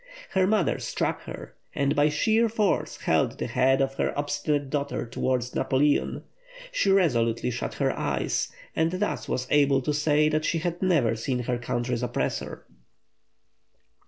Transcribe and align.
Her 0.31 0.47
mother 0.47 0.79
struck 0.79 1.21
her, 1.25 1.53
and 1.75 1.95
by 1.95 2.09
sheer 2.09 2.49
force 2.49 2.97
held 3.01 3.37
the 3.37 3.45
head 3.45 3.83
of 3.83 3.93
her 3.97 4.17
obstinate 4.17 4.71
daughter 4.71 5.05
towards 5.05 5.53
Napoleon. 5.53 6.23
She 6.71 6.89
resolutely 6.89 7.51
shut 7.51 7.75
her 7.75 7.95
eyes, 7.95 8.51
and 8.75 8.93
thus 8.93 9.29
was 9.29 9.45
able 9.51 9.79
to 9.83 9.93
say 9.93 10.27
that 10.29 10.43
she 10.43 10.57
had 10.57 10.81
never 10.81 11.15
seen 11.15 11.43
her 11.43 11.59
country's 11.59 12.01
oppressor. 12.01 12.65